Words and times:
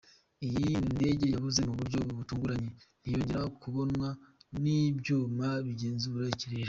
Iyi 0.47 0.69
ndege 0.91 1.25
yabuze 1.33 1.61
mu 1.67 1.73
buryo 1.79 1.99
butunguranye 2.17 2.69
ntiyongera 3.01 3.41
kubonwa 3.61 4.07
n’ibyuma 4.61 5.47
bigenzura 5.65 6.25
ikirere. 6.33 6.59